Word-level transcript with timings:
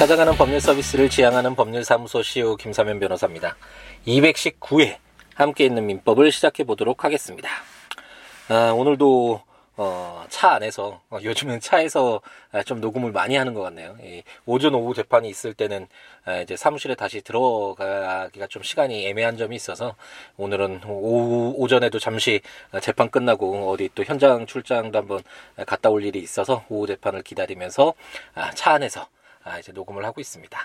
찾아가는 0.00 0.34
법률 0.34 0.62
서비스를 0.62 1.10
지향하는 1.10 1.54
법률사무소 1.54 2.22
CEO 2.22 2.56
김사면 2.56 2.98
변호사입니다. 3.00 3.54
219회 4.06 4.96
함께 5.34 5.66
있는 5.66 5.84
민법을 5.84 6.32
시작해 6.32 6.64
보도록 6.64 7.04
하겠습니다. 7.04 7.50
아, 8.48 8.72
오늘도 8.74 9.42
어, 9.76 10.24
차 10.30 10.52
안에서 10.52 11.02
어, 11.10 11.18
요즘은 11.22 11.60
차에서 11.60 12.22
아, 12.50 12.62
좀 12.62 12.80
녹음을 12.80 13.12
많이 13.12 13.36
하는 13.36 13.52
것 13.52 13.60
같네요. 13.60 13.94
이 14.02 14.22
오전 14.46 14.74
오후 14.74 14.94
재판이 14.94 15.28
있을 15.28 15.52
때는 15.52 15.86
아, 16.24 16.38
이제 16.38 16.56
사무실에 16.56 16.94
다시 16.94 17.20
들어가기가 17.20 18.46
좀 18.46 18.62
시간이 18.62 19.06
애매한 19.06 19.36
점이 19.36 19.54
있어서 19.54 19.96
오늘은 20.38 20.80
오후 20.86 21.52
오전에도 21.58 21.98
잠시 21.98 22.40
재판 22.80 23.10
끝나고 23.10 23.70
어디 23.70 23.90
또 23.94 24.02
현장 24.02 24.46
출장도 24.46 24.96
한번 24.96 25.22
갔다 25.66 25.90
올 25.90 26.02
일이 26.04 26.20
있어서 26.20 26.64
오후 26.70 26.86
재판을 26.86 27.20
기다리면서 27.20 27.92
아, 28.34 28.50
차 28.52 28.72
안에서 28.72 29.06
아, 29.44 29.58
이제 29.58 29.72
녹음을 29.72 30.04
하고 30.04 30.20
있습니다. 30.20 30.58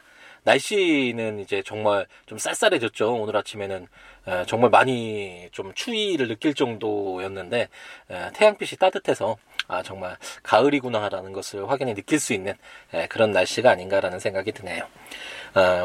날씨는 0.43 1.39
이제 1.39 1.63
정말 1.65 2.05
좀 2.25 2.37
쌀쌀해졌죠. 2.37 3.13
오늘 3.15 3.35
아침에는 3.37 3.87
에, 4.27 4.45
정말 4.45 4.69
많이 4.69 5.47
좀 5.51 5.73
추위를 5.73 6.27
느낄 6.27 6.53
정도였는데 6.53 7.69
에, 8.11 8.31
태양빛이 8.33 8.77
따뜻해서 8.77 9.37
아, 9.67 9.81
정말 9.81 10.17
가을이구나라는 10.43 11.33
것을 11.33 11.69
확연히 11.69 11.93
느낄 11.95 12.19
수 12.19 12.33
있는 12.33 12.53
에, 12.93 13.07
그런 13.07 13.31
날씨가 13.31 13.71
아닌가라는 13.71 14.19
생각이 14.19 14.51
드네요. 14.51 14.85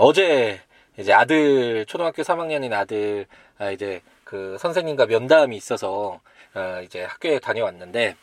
어, 0.00 0.12
제 0.12 0.60
이제 0.98 1.12
아들 1.12 1.86
초등학교 1.86 2.22
3학년인 2.22 2.72
아들 2.72 3.26
아, 3.58 3.70
이제 3.70 4.02
그 4.24 4.56
선생님과 4.58 5.06
면담이 5.06 5.56
있어서 5.56 6.20
어, 6.54 6.80
이제 6.84 7.04
학교에 7.04 7.38
다녀왔는데 7.38 8.16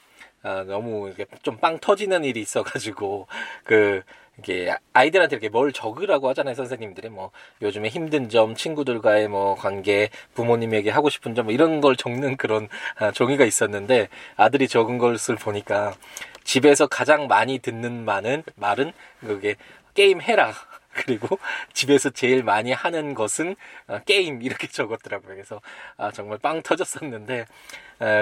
아, 0.43 0.63
너무 0.67 1.13
좀 1.41 1.57
빵 1.59 1.79
터지는 1.79 2.23
일이 2.23 2.41
있어가지고 2.41 3.27
그 3.63 4.03
이게 4.39 4.75
아이들한테 4.93 5.35
이렇게 5.37 5.49
뭘 5.49 5.73
적으라고 5.73 6.29
하잖아요 6.29 6.53
선생님들이 6.53 7.09
뭐 7.09 7.31
요즘에 7.63 7.89
힘든 7.89 8.29
점 8.29 8.53
친구들과의 8.55 9.27
뭐 9.27 9.55
관계 9.55 10.09
부모님에게 10.35 10.91
하고 10.91 11.09
싶은 11.09 11.33
점 11.33 11.47
뭐 11.47 11.53
이런 11.53 11.79
걸 11.79 11.95
적는 11.95 12.35
그런 12.35 12.67
아, 12.97 13.11
종이가 13.11 13.45
있었는데 13.45 14.09
아들이 14.35 14.67
적은 14.67 14.97
것을 14.97 15.35
보니까 15.35 15.95
집에서 16.43 16.87
가장 16.87 17.27
많이 17.27 17.59
듣는 17.59 18.03
말은 18.05 18.43
말은 18.55 18.91
그게 19.21 19.55
게임 19.93 20.21
해라 20.21 20.53
그리고 20.91 21.39
집에서 21.73 22.09
제일 22.09 22.43
많이 22.43 22.71
하는 22.73 23.13
것은 23.13 23.55
어, 23.87 23.99
게임 24.05 24.41
이렇게 24.41 24.67
적었더라고요. 24.67 25.35
그래서 25.35 25.61
아, 25.95 26.11
정말 26.11 26.37
빵 26.39 26.61
터졌었는데 26.61 27.45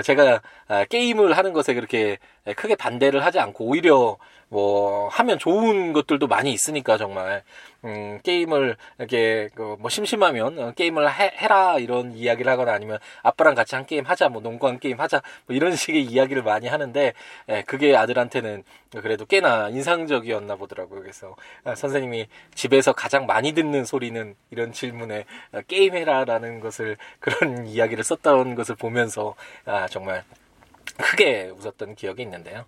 제가 0.04 0.42
아, 0.68 0.86
게임을 0.86 1.38
하는 1.38 1.54
것에 1.54 1.74
그렇게 1.74 2.18
크게 2.56 2.76
반대를 2.76 3.26
하지 3.26 3.40
않고 3.40 3.66
오히려 3.66 4.18
뭐 4.50 5.08
하면 5.10 5.40
좋은 5.40 5.94
것들도 5.94 6.28
많이 6.28 6.54
있으니까 6.54 6.98
정말 6.98 7.44
음, 7.84 8.20
게임을 8.24 8.78
이렇게 8.98 9.50
그뭐 9.54 9.90
심심하면 9.90 10.58
어, 10.60 10.72
게임을 10.72 11.08
해, 11.12 11.48
라 11.48 11.78
이런 11.78 12.14
이야기를 12.14 12.52
하거나 12.52 12.74
아니면 12.74 12.98
아빠랑 13.22 13.54
같이 13.54 13.76
한 13.76 13.86
게임 13.86 14.06
하자 14.06 14.30
뭐 14.30 14.42
농구 14.42 14.68
한 14.68 14.80
게임 14.80 15.00
하자 15.00 15.22
뭐 15.46 15.56
이런 15.56 15.76
식의 15.76 16.04
이야기를 16.04 16.42
많이 16.42 16.68
하는데 16.68 17.14
에, 17.48 17.62
그게 17.64 17.96
아들한테는 17.96 18.64
그래도 19.02 19.26
꽤나 19.26 19.70
인상적이었나 19.70 20.56
보더라고요. 20.56 21.02
그래서 21.02 21.36
아, 21.64 21.76
선생님이 21.76 22.28
집에서 22.56 22.94
가장 22.94 23.28
많이 23.28 23.54
듣는 23.54 23.86
소리는 23.86 24.36
이런 24.50 24.72
질문에 24.72 25.26
어, 25.52 25.62
게임해라라는 25.68 26.62
것을 26.62 26.98
그런 27.20 27.68
이야기를 27.68 28.04
썼던 28.04 28.56
것을 28.56 28.76
보면서 28.76 29.36
아, 29.66 29.88
정말 29.88 30.24
크게 30.98 31.52
웃었던 31.58 31.96
기억이 31.96 32.22
있는데요. 32.22 32.66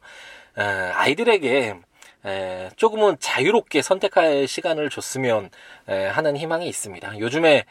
아, 0.56 0.92
아이들에게 0.96 1.76
에, 2.26 2.70
조금은 2.76 3.18
자유롭게 3.20 3.82
선택할 3.82 4.48
시간을 4.48 4.90
줬으면 4.90 5.50
에, 5.88 6.08
하는 6.08 6.36
희망이 6.36 6.68
있습니다. 6.68 7.20
요즘에 7.20 7.66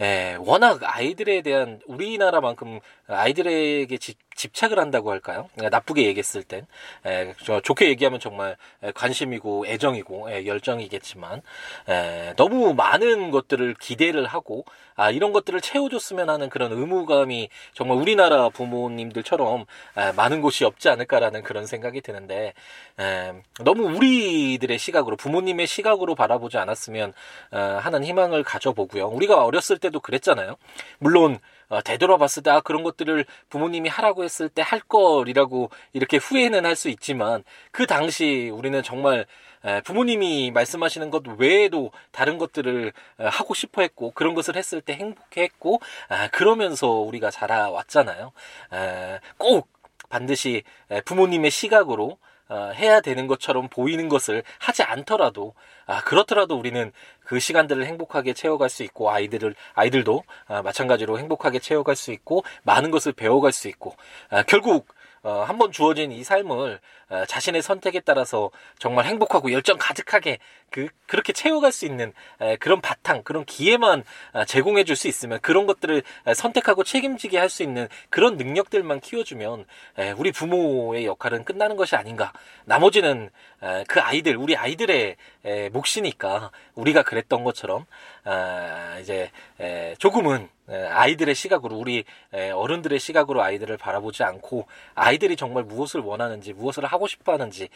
에, 0.00 0.36
워낙 0.40 0.80
아이들에 0.82 1.42
대한 1.42 1.80
우리나라만큼 1.86 2.80
아이들에게 3.10 3.96
집, 3.98 4.18
집착을 4.34 4.78
한다고 4.78 5.10
할까요? 5.10 5.50
나쁘게 5.56 6.06
얘기했을 6.06 6.42
땐 6.42 6.66
에, 7.04 7.34
좋게 7.62 7.88
얘기하면 7.90 8.20
정말 8.20 8.56
관심이고 8.94 9.66
애정이고 9.66 10.30
에, 10.30 10.46
열정이겠지만 10.46 11.42
에, 11.88 12.34
너무 12.36 12.72
많은 12.72 13.30
것들을 13.30 13.74
기대를 13.74 14.26
하고 14.26 14.64
아 14.96 15.10
이런 15.10 15.32
것들을 15.32 15.60
채워줬으면 15.60 16.30
하는 16.30 16.48
그런 16.48 16.72
의무감이 16.72 17.50
정말 17.74 17.98
우리나라 17.98 18.48
부모님들처럼 18.48 19.66
에, 19.96 20.12
많은 20.12 20.40
곳이 20.40 20.64
없지 20.64 20.88
않을까라는 20.88 21.42
그런 21.42 21.66
생각이 21.66 22.00
드는데 22.00 22.54
에, 22.98 23.32
너무 23.62 23.94
우리들의 23.94 24.78
시각으로 24.78 25.16
부모님의 25.16 25.66
시각으로 25.66 26.14
바라보지 26.14 26.56
않았으면 26.56 27.12
어, 27.52 27.58
하는 27.58 28.04
희망을 28.04 28.42
가져보고요. 28.42 29.08
우리가 29.08 29.44
어렸을 29.44 29.78
때도 29.78 30.00
그랬잖아요. 30.00 30.56
물론 30.98 31.38
어, 31.70 31.80
되돌아봤을 31.82 32.42
때 32.44 32.50
아, 32.50 32.60
그런 32.60 32.82
것들을 32.82 33.24
부모님이 33.48 33.88
하라고 33.88 34.24
했을 34.24 34.48
때 34.50 34.62
할 34.62 34.80
걸이라고 34.80 35.70
이렇게 35.94 36.18
후회는 36.18 36.66
할 36.66 36.76
수 36.76 36.88
있지만 36.90 37.44
그 37.72 37.86
당시 37.86 38.50
우리는 38.52 38.82
정말 38.82 39.26
에, 39.64 39.80
부모님이 39.82 40.50
말씀하시는 40.52 41.10
것 41.10 41.22
외에도 41.38 41.92
다른 42.12 42.38
것들을 42.38 42.92
에, 43.20 43.24
하고 43.26 43.54
싶어 43.54 43.82
했고 43.82 44.10
그런 44.12 44.34
것을 44.34 44.56
했을 44.56 44.80
때 44.82 44.94
행복해 44.94 45.42
했고 45.42 45.80
아, 46.08 46.28
그러면서 46.28 46.88
우리가 46.90 47.30
자라왔잖아요. 47.30 48.32
에, 48.74 49.20
꼭 49.38 49.68
반드시 50.08 50.62
부모님의 51.04 51.50
시각으로 51.50 52.04
어, 52.12 52.16
해야 52.50 53.00
되는 53.00 53.26
것처럼 53.26 53.68
보이는 53.68 54.08
것을 54.08 54.42
하지 54.58 54.82
않더라도 54.82 55.54
아 55.86 56.02
그렇더라도 56.02 56.56
우리는 56.56 56.92
그 57.24 57.38
시간들을 57.38 57.86
행복하게 57.86 58.32
채워갈 58.32 58.68
수 58.68 58.82
있고 58.82 59.10
아이들을 59.10 59.54
아이들도 59.74 60.24
아, 60.48 60.62
마찬가지로 60.62 61.18
행복하게 61.18 61.60
채워갈 61.60 61.96
수 61.96 62.12
있고 62.12 62.44
많은 62.64 62.90
것을 62.90 63.12
배워갈 63.12 63.52
수 63.52 63.68
있고 63.68 63.94
아, 64.30 64.42
결국 64.42 64.88
어, 65.22 65.44
한번 65.46 65.70
주어진 65.70 66.12
이 66.12 66.24
삶을 66.24 66.80
어, 66.99 66.99
자신의 67.26 67.62
선택에 67.62 68.00
따라서 68.00 68.50
정말 68.78 69.06
행복하고 69.06 69.52
열정 69.52 69.76
가득하게 69.78 70.38
그 70.70 70.88
그렇게 71.06 71.32
채워갈 71.32 71.72
수 71.72 71.84
있는 71.84 72.12
에, 72.40 72.56
그런 72.56 72.80
바탕 72.80 73.22
그런 73.24 73.44
기회만 73.44 74.04
아, 74.32 74.44
제공해 74.44 74.84
줄 74.84 74.94
수 74.96 75.08
있으면 75.08 75.40
그런 75.40 75.66
것들을 75.66 76.02
선택하고 76.34 76.84
책임지게 76.84 77.38
할 77.38 77.48
수 77.50 77.62
있는 77.64 77.88
그런 78.10 78.36
능력들만 78.36 79.00
키워주면 79.00 79.64
에, 79.98 80.12
우리 80.12 80.30
부모의 80.30 81.04
역할은 81.06 81.44
끝나는 81.44 81.74
것이 81.76 81.96
아닌가. 81.96 82.32
나머지는 82.64 83.30
에, 83.62 83.84
그 83.88 84.00
아이들 84.00 84.36
우리 84.36 84.56
아이들의 84.56 85.16
에, 85.44 85.68
몫이니까 85.70 86.52
우리가 86.74 87.02
그랬던 87.02 87.42
것처럼 87.42 87.86
아, 88.24 88.98
이제 89.00 89.30
에, 89.58 89.94
조금은 89.98 90.48
아이들의 90.68 91.34
시각으로 91.34 91.74
우리 91.76 92.04
어른들의 92.32 93.00
시각으로 93.00 93.42
아이들을 93.42 93.76
바라보지 93.76 94.22
않고 94.22 94.68
아이들이 94.94 95.34
정말 95.34 95.64
무엇을 95.64 96.00
원하는지 96.00 96.52
무엇을 96.52 96.84
하고 96.84 96.99
싶어 97.06 97.32
하는지 97.32 97.68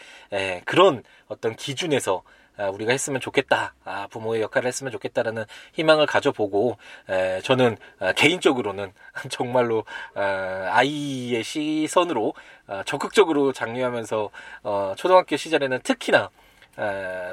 그런 0.65 1.03
어떤 1.29 1.57
기준에서 1.57 2.23
아, 2.57 2.69
우리가 2.69 2.93
했으면 2.93 3.21
좋겠다. 3.21 3.75
아, 3.85 4.07
부모의 4.09 4.43
역할을 4.43 4.69
했으면 4.69 4.93
좋겠다라는 4.93 5.45
희망을 5.73 6.07
가져보고 6.07 6.77
저는 7.43 7.77
아, 7.99 8.13
개인적으로는 8.13 8.93
정말로 9.29 9.85
아이의 10.15 11.43
시선으로 11.43 12.35
적극적으로 12.87 13.53
장려하면서 13.53 14.31
어, 14.63 14.95
초등학교 14.97 15.37
시절에는 15.37 15.81
특히나 15.83 16.31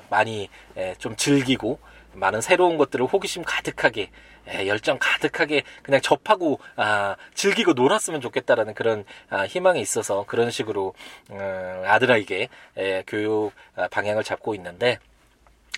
많이 0.09 0.49
좀 0.97 1.15
즐기고 1.15 1.79
많은 2.13 2.41
새로운 2.41 2.77
것들을 2.77 3.05
호기심 3.05 3.43
가득하게 3.45 4.09
에, 4.47 4.67
열정 4.67 4.97
가득하게 4.99 5.63
그냥 5.83 6.01
접하고 6.01 6.59
아, 6.75 7.15
즐기고 7.33 7.73
놀았으면 7.73 8.21
좋겠다라는 8.21 8.73
그런 8.73 9.05
아, 9.29 9.45
희망이 9.45 9.81
있어서 9.81 10.25
그런 10.27 10.51
식으로 10.51 10.93
음, 11.31 11.83
아들에게 11.85 12.49
에, 12.77 13.03
교육 13.07 13.51
아, 13.75 13.87
방향을 13.87 14.23
잡고 14.23 14.55
있는데 14.55 14.99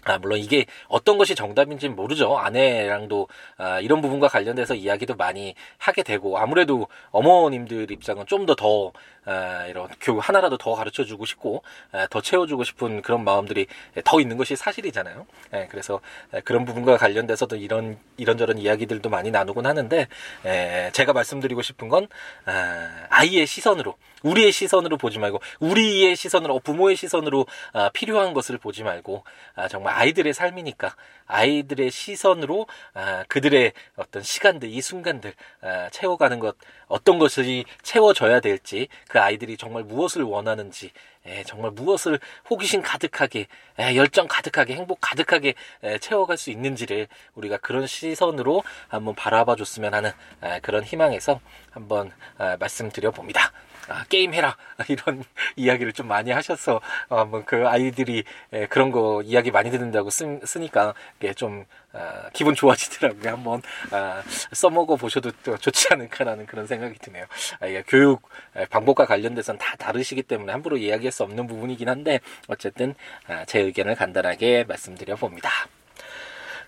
아, 0.06 0.18
물론 0.18 0.40
이게 0.40 0.66
어떤 0.88 1.18
것이 1.18 1.34
정답인지는 1.34 1.96
모르죠. 1.96 2.38
아내랑도 2.38 3.28
아, 3.58 3.80
이런 3.80 4.02
부분과 4.02 4.28
관련돼서 4.28 4.76
이야기도 4.76 5.16
많이 5.16 5.56
하게 5.78 6.04
되고 6.04 6.38
아무래도 6.38 6.88
어머님들 7.12 7.90
입장은 7.90 8.26
좀더더 8.26 8.92
아, 9.26 9.66
이런 9.68 9.88
교육 10.02 10.20
하나라도 10.28 10.58
더 10.58 10.76
가르쳐 10.76 11.06
주고 11.06 11.26
싶고 11.26 11.64
아, 11.94 12.08
더 12.10 12.20
채워주고 12.20 12.66
싶은 12.66 13.02
그런 13.02 13.24
마음들이 13.24 13.68
더 14.04 14.20
있는 14.20 14.36
것이 14.36 14.56
사실이잖아요. 14.58 15.26
예, 15.54 15.68
그래서 15.72 16.02
그런 16.44 16.66
부분과 16.66 16.98
관련돼서도 16.98 17.56
이런 17.56 17.98
이런저런 18.18 18.58
이야기들도 18.58 19.10
많이 19.10 19.32
나누곤 19.32 19.66
하는데 19.66 20.08
에, 20.46 20.92
제가 20.92 21.14
말씀드리고 21.14 21.62
싶은 21.62 21.88
건 21.88 22.08
아, 22.46 23.06
아이의 23.10 23.48
시선으로 23.48 23.96
우리의 24.24 24.52
시선으로 24.52 24.98
보지 24.98 25.20
말고 25.20 25.40
우리의 25.60 26.16
시선으로 26.16 26.60
부모의 26.60 26.96
시선으로 26.96 27.46
아, 27.74 27.90
필요한 27.90 28.34
것을 28.34 28.58
보지 28.58 28.84
말고 28.84 29.24
아, 29.56 29.68
정말 29.68 29.94
아이들의 29.96 30.34
삶이니까 30.34 30.96
아이들의 31.28 31.92
시선으로 31.92 32.68
아, 32.94 33.24
그들의 33.28 33.74
어떤 33.96 34.24
시간들 34.24 34.70
이 34.70 34.82
순간들 34.82 35.34
아, 35.62 35.90
채워가는 35.92 36.40
것 36.40 36.56
어떤 36.88 37.20
것이 37.20 37.66
채워져야 37.82 38.40
될지 38.40 38.88
그 39.08 39.20
아이들이 39.20 39.58
정말 39.58 39.84
무엇을 39.84 40.24
원하는지 40.24 40.92
예, 41.26 41.44
정말 41.44 41.72
무엇을 41.72 42.20
호기심 42.50 42.82
가득하게 42.82 43.48
예, 43.80 43.96
열정 43.96 44.28
가득하게 44.28 44.76
행복 44.76 45.00
가득하게 45.00 45.54
예, 45.84 45.98
채워갈 45.98 46.38
수 46.38 46.52
있는지를 46.52 47.08
우리가 47.36 47.58
그런 47.58 47.88
시선으로 47.88 48.64
한번 48.90 49.16
바라봐 49.16 49.56
줬으면 49.56 49.94
하는 49.94 50.12
예, 50.44 50.60
그런 50.62 50.84
희망에서 50.84 51.40
한번 51.72 52.12
아, 52.38 52.58
말씀드려 52.60 53.12
봅니다. 53.12 53.52
아, 53.90 54.06
게임 54.10 54.34
해라 54.34 54.56
이런 54.88 55.24
이야기를 55.56 55.94
좀 55.94 56.08
많이 56.08 56.32
하셔서 56.32 56.82
어, 57.10 57.20
한번 57.20 57.46
그 57.46 57.68
아이들이 57.68 58.24
예, 58.54 58.66
그런 58.68 58.92
거 58.92 59.22
이야기 59.24 59.52
많이 59.52 59.72
듣는다고 59.72 60.10
쓰, 60.10 60.40
쓰니까 60.44 60.94
이게 61.20 61.34
좀 61.34 61.66
아, 61.92 62.30
기분 62.34 62.56
좋아지더라고요. 62.56 63.32
한번 63.32 63.62
아, 63.92 64.24
써먹어 64.52 64.96
보셔도 64.96 65.32
또 65.44 65.58
좋지 65.58 65.90
않을까라는 65.92 66.46
그런 66.46 66.66
생각이 66.66 66.98
드네요. 67.00 67.26
아, 67.60 67.68
예, 67.68 67.84
교육 67.88 68.28
예, 68.58 68.66
방법과 68.66 69.06
관련돼서는 69.06 69.60
다 69.60 69.76
다르시기 69.78 70.24
때문에 70.24 70.52
함부로 70.52 70.78
이야기할 70.78 71.12
수 71.12 71.24
없는 71.24 71.48
부분이긴 71.48 71.90
한데 71.90 72.20
어쨌든 72.48 72.96
아, 73.28 73.46
제 73.46 73.60
의견을 73.60 73.96
간단하게 73.96 74.66
말씀드려 74.66 75.16
봅니다. 75.16 75.50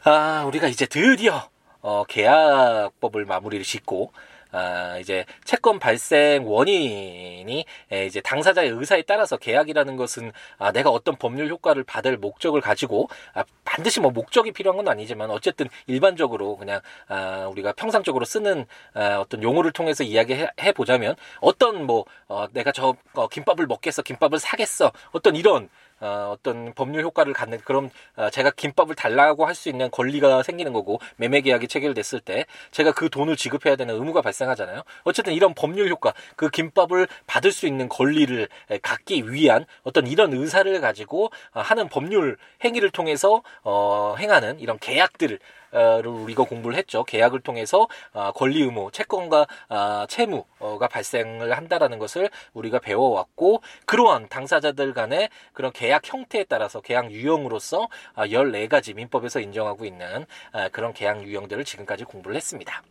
아, 0.03 0.44
우리가 0.45 0.67
이제 0.67 0.85
드디어 0.85 1.50
어, 1.81 2.03
계약법을 2.03 3.25
마무리를 3.25 3.63
짓고 3.63 4.12
아, 4.56 4.98
이제 5.00 5.25
채권 5.44 5.80
발생 5.80 6.48
원인이 6.48 7.66
에, 7.92 8.06
이제 8.06 8.22
당사자의 8.22 8.69
의사에 8.69 9.02
따라서 9.02 9.36
계약이라는 9.36 9.98
것은 9.98 10.31
아, 10.57 10.72
내가 10.72 10.90
어떤 10.92 11.18
법률 11.18 11.50
효과를 11.50 11.84
받을 11.84 12.16
목적을 12.16 12.62
가지고 12.62 13.10
아, 13.34 13.44
반드시 13.66 14.00
뭐 14.00 14.12
목적이 14.12 14.54
필요한 14.54 14.78
건 14.78 14.88
아니지만 14.88 15.30
어쨌든 15.30 15.68
일반적으로 15.88 16.56
그냥 16.56 16.80
아, 17.10 17.48
우리가 17.52 17.74
평상적으로 17.74 18.24
쓰는 18.24 18.66
아, 18.94 19.18
어떤 19.19 19.44
용어를 19.44 19.74
통해서 19.74 20.06
이야기해 20.06 20.72
보자면 20.74 21.16
어떤 21.42 21.86
뭐 21.86 22.06
어, 22.30 22.48
내가 22.54 22.72
저 22.72 22.96
어, 23.13 23.28
김밥을 23.28 23.68
먹겠어 23.68 24.04
김밥을 24.04 24.40
사겠어 24.40 24.94
어떤 25.12 25.36
이런 25.36 25.68
어, 26.00 26.30
어떤 26.31 26.74
법률 26.74 27.03
효과를 27.03 27.33
갖는 27.33 27.59
그럼 27.63 27.89
어, 28.15 28.30
제가 28.30 28.51
김밥을 28.51 28.95
달라고 28.95 29.45
할 29.45 29.56
수 29.56 29.69
있는 29.69 29.89
권리가 29.89 30.44
생기는 30.44 30.74
거고 30.74 31.00
매매 31.15 31.39
계약이 31.39 31.69
체결됐을 31.69 32.19
때 32.19 32.45
제가 32.71 32.92
그 32.92 33.09
돈을 33.09 33.38
지급해야 33.38 33.77
되는 33.77 33.95
의무가 33.95 34.21
발생하잖아요. 34.21 34.83
어쨌든 35.06 35.31
이런 35.33 35.53
법률 35.53 35.89
효과 35.89 36.13
그 36.36 36.50
김밥을 36.50 37.07
받을 37.25 37.53
수 37.53 37.65
있는 37.68 37.88
권리를 37.88 38.47
갖기 38.81 39.31
위한 39.31 39.65
어떤 39.83 40.07
이런 40.07 40.33
의사를 40.33 40.81
가지고 40.81 41.31
어, 41.53 41.62
하는 41.62 41.88
법률 41.88 42.38
행위를 42.65 42.89
통해서 42.91 43.41
어, 43.63 44.15
행하는 44.19 44.59
이런 44.59 44.77
계약들을 44.80 45.39
를 45.75 46.07
우리가 46.07 46.44
공부를 46.44 46.77
했죠. 46.77 47.04
계약을 47.04 47.42
통해서 47.42 47.89
어, 48.13 48.31
권리 48.31 48.62
의무, 48.62 48.92
채권과 48.94 49.45
어, 49.68 50.06
채무가 50.07 50.88
발생을 50.88 51.51
한다라는 51.57 52.00
것을 52.00 52.30
우리가 52.54 52.80
배워왔고 52.80 53.62
그러한 53.86 54.30
당사자들 54.30 54.94
간의 54.94 55.30
그런 55.51 55.74
계약 55.74 56.01
형태에 56.06 56.45
따라서 56.45 56.80
계약 56.80 57.12
유형으로서 57.12 57.89
14가지 58.16 58.92
어, 58.92 58.95
민법에서 58.95 59.42
인정하고 59.42 59.83
있는 59.83 60.25
그런 60.72 60.94
계약 60.94 61.24
유형들을 61.24 61.66
지금까지 61.66 62.06
공부를 62.06 62.38
했습니다. 62.38 62.81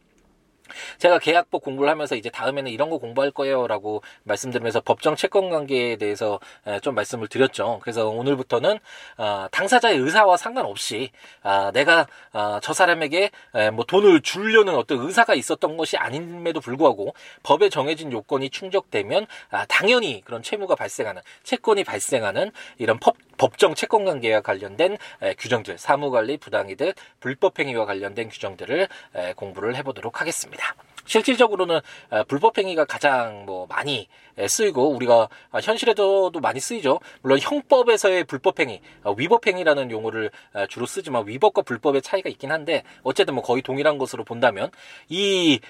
제가 0.99 1.19
계약법 1.19 1.63
공부를 1.63 1.91
하면서 1.91 2.17
이제 2.17 2.31
다음에는 2.31 2.71
이런 2.71 2.91
거 2.91 2.99
공부할 2.99 3.31
거예요라고 3.31 4.03
말씀드리면서 4.25 4.81
법정 4.81 5.17
채권 5.17 5.51
관계에 5.51 5.97
대해서 5.97 6.41
좀 6.83 6.95
말씀을 6.95 7.29
드렸죠. 7.29 7.81
그래서 7.83 8.09
오늘부터는 8.09 8.79
어, 9.19 9.47
당사자의 9.51 9.99
의사와 9.99 10.37
상관없이 10.37 11.11
아, 11.43 11.71
내가 11.73 12.07
어, 12.33 12.59
저 12.63 12.73
사람에게 12.73 13.31
뭐 13.73 13.85
돈을 13.85 14.23
주려는 14.23 14.75
어떤 14.75 15.01
의사가 15.01 15.35
있었던 15.35 15.77
것이 15.77 15.97
아님에도 15.97 16.61
불구하고 16.61 17.15
법에 17.43 17.69
정해진 17.69 18.13
요건이 18.13 18.51
충족되면 18.51 19.27
아, 19.51 19.65
당연히 19.67 20.23
그런 20.25 20.43
채무가 20.43 20.75
발생하는 20.75 21.23
채권이 21.43 21.85
발생하는 21.85 22.51
이런 22.79 22.99
법, 22.99 23.17
법정 23.37 23.75
채권 23.75 24.05
관계와 24.05 24.41
관련된 24.41 24.97
규정들, 25.39 25.79
사무 25.79 26.11
관리 26.11 26.37
부당이 26.37 26.77
득, 26.77 26.95
불법 27.21 27.59
행위와 27.59 27.87
관련된 27.87 28.29
규정들을 28.29 28.89
공부를 29.37 29.77
해보도록 29.77 30.21
하겠습니다. 30.21 30.75
실질적으로는 31.07 31.81
어, 32.11 32.25
불법 32.25 32.59
행위가 32.59 32.85
가장 32.85 33.45
뭐 33.47 33.67
많이 33.67 34.09
쓰이고 34.49 34.89
우리가 34.91 35.29
현실에도 35.63 36.31
많이 36.43 36.59
쓰이죠. 36.59 36.99
물론 37.23 37.39
형법에서의 37.41 38.25
불법 38.25 38.59
행위, 38.59 38.81
어, 39.05 39.13
위법 39.17 39.47
행위라는 39.47 39.91
용어를 39.91 40.31
어, 40.55 40.67
주로 40.67 40.87
쓰지만 40.87 41.29
위법과 41.29 41.63
불법의 41.63 42.03
차이가 42.03 42.29
있긴 42.29 42.51
한데 42.51 42.83
어쨌든 43.03 43.35
뭐 43.35 43.45
거의 43.45 43.63
동일한 43.63 43.99
것으로 43.99 44.25
본다면 44.25 44.71
이 45.09 45.61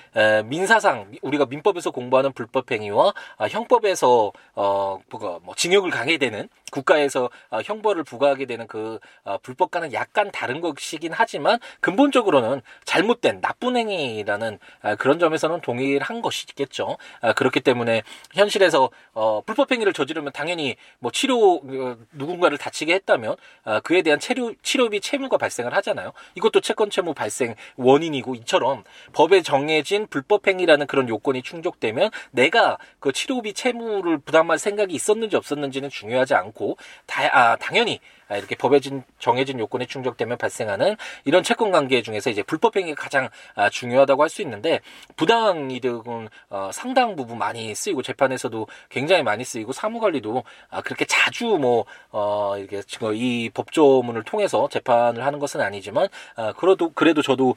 민사상 0.44 1.12
우리가 1.22 1.46
민법에서 1.46 1.90
공부하는 1.90 2.32
불법 2.32 2.70
행위와 2.70 3.12
형법에서 3.50 4.32
어뭐 4.54 5.54
징역을 5.56 5.90
강해야 5.90 6.18
되는 6.18 6.48
국가에서 6.74 7.30
형벌을 7.64 8.02
부과하게 8.02 8.46
되는 8.46 8.66
그 8.66 8.98
불법과는 9.42 9.92
약간 9.92 10.30
다른 10.32 10.60
것이긴 10.60 11.12
하지만 11.14 11.58
근본적으로는 11.80 12.62
잘못된 12.84 13.40
나쁜 13.40 13.76
행위라는 13.76 14.58
그런 14.98 15.18
점에서는 15.18 15.60
동일한 15.60 16.20
것이겠죠. 16.20 16.96
아, 17.20 17.32
그렇기 17.32 17.60
때문에 17.60 18.02
현실에서 18.34 18.90
어, 19.12 19.42
불법 19.46 19.70
행위를 19.70 19.92
저지르면 19.92 20.32
당연히 20.32 20.76
뭐 20.98 21.10
치료 21.12 21.56
어, 21.56 21.96
누군가를 22.12 22.58
다치게 22.58 22.92
했다면 22.94 23.36
아, 23.64 23.80
그에 23.80 24.02
대한 24.02 24.18
치료 24.18 24.52
치료비 24.62 25.00
채무가 25.00 25.36
발생을 25.36 25.74
하잖아요. 25.74 26.12
이것도 26.34 26.60
채권 26.60 26.90
채무 26.90 27.14
발생 27.14 27.54
원인이고 27.76 28.34
이처럼 28.36 28.84
법에 29.12 29.42
정해진 29.42 30.06
불법 30.08 30.46
행위라는 30.48 30.86
그런 30.86 31.08
요건이 31.08 31.42
충족되면 31.42 32.10
내가 32.32 32.78
그 32.98 33.12
치료비 33.12 33.52
채무를 33.54 34.18
부담할 34.18 34.58
생각이 34.58 34.94
있었는지 34.94 35.36
없었는지는 35.36 35.90
중요하지 35.90 36.34
않고 36.34 36.63
다, 37.06 37.22
아, 37.32 37.56
당연히 37.56 38.00
아, 38.28 38.36
이렇게 38.38 38.56
법에 38.56 38.80
정해진 39.18 39.58
요건이 39.60 39.86
충족되면 39.86 40.38
발생하는 40.38 40.96
이런 41.26 41.42
채권 41.42 41.70
관계 41.70 42.00
중에서 42.02 42.30
이제 42.30 42.42
불법 42.42 42.76
행위가 42.76 43.00
가장 43.02 43.28
아, 43.54 43.68
중요하다고 43.70 44.22
할 44.22 44.28
수 44.34 44.42
있는데 44.42 44.80
부당 45.14 45.70
이득은 45.70 46.28
어, 46.50 46.70
상당 46.72 47.14
부분 47.14 47.38
많이 47.38 47.72
쓰이고 47.74 48.02
재판에서도 48.02 48.66
굉장히 48.88 49.22
많이 49.22 49.44
쓰이고 49.44 49.72
사무 49.72 50.00
관리도 50.00 50.42
아, 50.70 50.80
그렇게 50.82 51.04
자주 51.04 51.44
뭐 51.60 51.84
어, 52.10 52.54
이렇게 52.58 52.82
지금 52.82 53.14
이 53.14 53.50
법조문을 53.50 54.24
통해서 54.24 54.68
재판을 54.70 55.24
하는 55.24 55.38
것은 55.38 55.60
아니지만 55.60 56.08
그래도 56.56 56.90
그래도 56.94 57.22
저도 57.22 57.54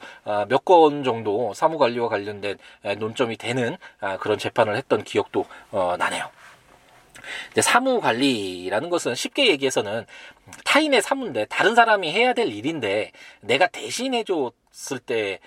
몇 0.48 0.64
건 0.68 1.02
정도 1.02 1.54
사무 1.54 1.78
관리와 1.78 2.08
관련된 2.08 2.58
논점이 2.98 3.38
되는 3.38 3.76
그런 4.20 4.36
재판을 4.38 4.76
했던 4.76 5.02
기억도 5.02 5.46
어, 5.70 5.96
나네요. 5.98 6.28
이제 7.50 7.62
사무 7.62 8.00
관리라는 8.00 8.90
것은 8.90 9.14
쉽게 9.14 9.48
얘기해서는 9.48 10.06
타인의 10.64 11.02
사무인데 11.02 11.46
다른 11.46 11.74
사람이 11.74 12.10
해야 12.10 12.32
될 12.32 12.48
일인데 12.48 13.12
내가 13.40 13.66
대신 13.66 14.14
해 14.14 14.24
줬을 14.24 14.98
때 14.98 15.40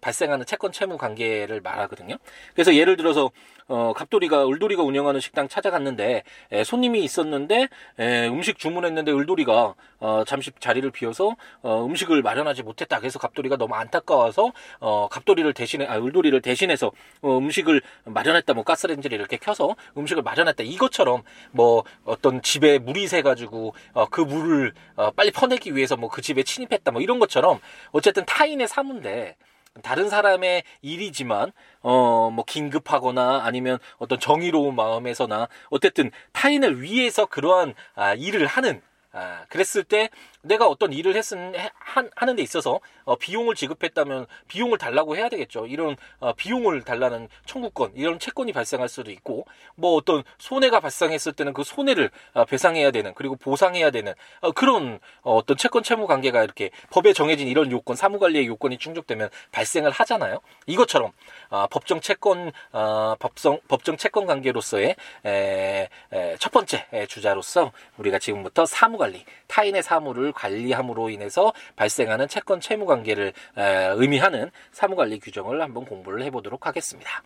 발생하는 0.00 0.46
채권 0.46 0.72
채무 0.72 0.96
관계를 0.96 1.60
말하거든요. 1.60 2.16
그래서 2.54 2.74
예를 2.74 2.96
들어서 2.96 3.30
어, 3.66 3.92
갑돌이가 3.94 4.46
을돌이가 4.46 4.82
운영하는 4.82 5.20
식당 5.20 5.48
찾아갔는데 5.48 6.22
에, 6.52 6.64
손님이 6.64 7.02
있었는데 7.04 7.68
에, 7.98 8.28
음식 8.28 8.58
주문했는데 8.58 9.10
을돌이가 9.12 9.74
어, 10.00 10.24
잠시 10.26 10.50
자리를 10.60 10.90
비워서 10.90 11.34
어, 11.62 11.84
음식을 11.86 12.20
마련하지 12.22 12.62
못했다. 12.62 12.98
그래서 13.00 13.18
갑돌이가 13.18 13.56
너무 13.56 13.74
안타까워서 13.74 14.52
어, 14.80 15.08
갑돌이를 15.10 15.54
대신해 15.54 15.86
아, 15.86 15.96
을돌이를 15.96 16.42
대신해서 16.42 16.92
어, 17.22 17.38
음식을 17.38 17.80
마련했다. 18.04 18.52
뭐 18.54 18.64
가스레인지를 18.64 19.18
이렇게 19.18 19.38
켜서 19.38 19.74
음식을 19.96 20.22
마련했다. 20.22 20.62
이것처럼 20.62 21.22
뭐 21.50 21.84
어떤 22.04 22.42
집에 22.42 22.78
물이 22.78 23.08
새 23.08 23.22
가지고 23.22 23.74
어, 23.94 24.06
그 24.06 24.20
물을 24.20 24.72
어, 24.96 25.10
빨리 25.10 25.30
퍼내기 25.30 25.74
위해서 25.74 25.96
뭐 25.96 26.14
그 26.14 26.22
집에 26.22 26.44
침입했다. 26.44 26.92
뭐 26.92 27.00
이런 27.02 27.18
것처럼 27.18 27.58
어쨌든 27.90 28.24
타인의 28.24 28.68
사문데 28.68 29.34
다른 29.82 30.08
사람의 30.08 30.62
일이지만 30.82 31.52
어 31.82 32.30
뭐 32.34 32.44
긴급하거나 32.44 33.42
아니면 33.44 33.78
어떤 33.98 34.18
정의로운 34.18 34.74
마음에서나 34.74 35.48
어쨌든 35.70 36.10
타인을 36.32 36.82
위해서 36.82 37.26
그러한 37.26 37.74
아, 37.94 38.14
일을 38.14 38.46
하는 38.46 38.80
아, 39.12 39.44
그랬을 39.48 39.84
때 39.84 40.10
내가 40.44 40.66
어떤 40.66 40.92
일을 40.92 41.16
했은 41.16 41.54
한, 41.74 42.10
하는 42.14 42.36
데 42.36 42.42
있어서 42.42 42.80
어, 43.04 43.16
비용을 43.16 43.54
지급했다면 43.54 44.26
비용을 44.48 44.78
달라고 44.78 45.16
해야 45.16 45.28
되겠죠. 45.28 45.66
이런 45.66 45.96
어, 46.20 46.32
비용을 46.34 46.82
달라는 46.82 47.28
청구권, 47.46 47.92
이런 47.96 48.18
채권이 48.18 48.52
발생할 48.52 48.88
수도 48.88 49.10
있고 49.10 49.46
뭐 49.74 49.94
어떤 49.94 50.22
손해가 50.38 50.80
발생했을 50.80 51.32
때는 51.32 51.52
그 51.52 51.64
손해를 51.64 52.10
어, 52.34 52.44
배상해야 52.44 52.90
되는 52.90 53.14
그리고 53.14 53.36
보상해야 53.36 53.90
되는 53.90 54.12
어, 54.40 54.52
그런 54.52 55.00
어, 55.22 55.36
어떤 55.36 55.56
채권 55.56 55.82
채무 55.82 56.06
관계가 56.06 56.44
이렇게 56.44 56.70
법에 56.90 57.12
정해진 57.12 57.48
이런 57.48 57.72
요건, 57.72 57.96
사무 57.96 58.18
관리의 58.18 58.46
요건이 58.46 58.78
충족되면 58.78 59.30
발생을 59.52 59.90
하잖아요. 59.90 60.40
이것처럼 60.66 61.12
어, 61.48 61.66
법정 61.68 62.00
채권 62.00 62.52
어, 62.72 63.16
법정 63.18 63.60
법정 63.68 63.96
채권 63.96 64.26
관계로서의 64.26 64.96
에, 65.24 65.88
에, 66.12 66.36
첫 66.38 66.52
번째 66.52 66.86
주자로서 67.08 67.72
우리가 67.96 68.18
지금부터 68.18 68.66
사무 68.66 68.98
관리, 68.98 69.24
타인의 69.46 69.82
사무를 69.82 70.33
관리함으로 70.34 71.08
인해서 71.10 71.52
발생하는 71.76 72.28
채권 72.28 72.60
채무 72.60 72.84
관계를 72.86 73.32
의미하는 73.96 74.50
사무관리 74.72 75.20
규정을 75.20 75.62
한번 75.62 75.84
공부를 75.84 76.22
해보도록 76.24 76.66
하겠습니다. 76.66 77.22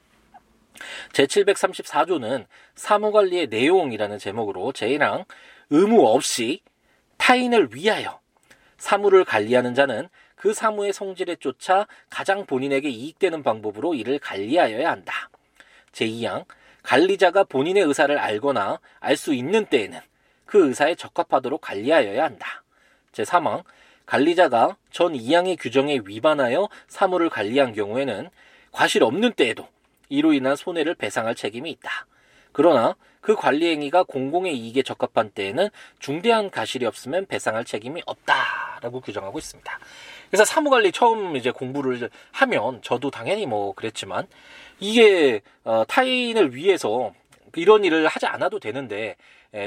제734조는 1.12 2.47
사무관리의 2.77 3.49
내용이라는 3.49 4.19
제목으로 4.19 4.73
제1항 4.73 5.25
의무 5.71 6.07
없이 6.07 6.61
타인을 7.17 7.71
위하여 7.75 8.21
사무를 8.77 9.25
관리하는 9.25 9.75
자는 9.75 10.09
그 10.37 10.55
사무의 10.55 10.93
성질에 10.93 11.37
쫓아 11.37 11.88
가장 12.11 12.47
본인에게 12.47 12.88
이익되는 12.88 13.43
방법으로 13.43 13.95
이를 13.95 14.21
관리하여야 14.21 14.88
한다. 14.88 15.31
제2항 15.91 16.45
관리자가 16.85 17.43
본인의 17.43 17.83
의사를 17.83 18.17
알거나 18.17 18.79
알 19.00 19.17
수 19.17 19.35
있는 19.35 19.67
때에는 19.67 19.99
그 20.47 20.69
의사에 20.69 20.95
적합하도록 20.95 21.61
관리하여야 21.61 22.23
한다. 22.23 22.62
제3항 23.25 23.64
관리자가 24.06 24.76
전 24.90 25.12
2항의 25.12 25.58
규정에 25.60 26.00
위반하여 26.04 26.68
사무를 26.87 27.28
관리한 27.28 27.72
경우에는 27.72 28.30
과실 28.72 29.02
없는 29.02 29.32
때에도 29.32 29.68
이로 30.08 30.32
인한 30.32 30.56
손해를 30.56 30.94
배상할 30.94 31.34
책임이 31.34 31.70
있다. 31.72 32.06
그러나 32.52 32.96
그 33.20 33.34
관리 33.37 33.66
행위가 33.70 34.04
공공의 34.04 34.56
이익에 34.56 34.82
적합한 34.82 35.30
때에는 35.32 35.68
중대한 35.98 36.50
가실이 36.50 36.87
없으면 36.87 37.26
배상할 37.26 37.64
책임이 37.64 38.02
없다라고 38.06 39.00
규정하고 39.00 39.38
있습니다. 39.38 39.78
그래서 40.30 40.44
사무관리 40.44 40.92
처음 40.92 41.37
이제 41.37 41.50
공부를 41.50 42.08
하면 42.32 42.80
저도 42.82 43.10
당연히 43.10 43.44
뭐 43.44 43.75
그랬지만 43.75 44.26
이게 44.80 45.42
어, 45.64 45.84
타인을 45.87 46.54
위해서 46.54 47.12
이런 47.54 47.84
일을 47.84 48.06
하지 48.06 48.26
않아도 48.26 48.58
되는데 48.58 49.16